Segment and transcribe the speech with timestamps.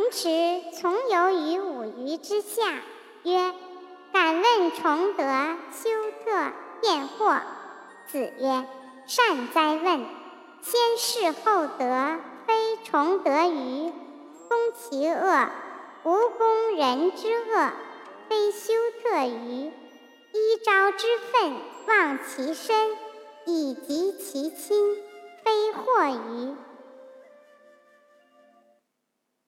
[0.00, 2.80] 蓝池从游于五鱼之下，
[3.22, 3.52] 曰
[4.14, 5.22] ：“敢问崇德
[5.72, 5.90] 修
[6.24, 7.38] 特见惑？”
[8.08, 8.64] 子曰
[9.06, 10.06] ：“善哉问！
[10.62, 12.16] 先事后德，
[12.46, 13.92] 非崇德于
[14.48, 15.50] 攻其恶，
[16.04, 17.70] 无攻人之恶，
[18.30, 18.72] 非修
[19.02, 19.70] 特于
[20.32, 21.52] 一朝之愤，
[21.86, 22.74] 忘其身，
[23.44, 24.96] 以及其亲，
[25.44, 26.54] 非祸于。”